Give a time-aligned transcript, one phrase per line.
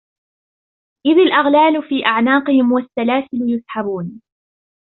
[1.07, 4.21] إِذِ الْأَغْلَالُ فِي أَعْنَاقِهِمْ وَالسَّلَاسِلُ يُسْحَبُونَ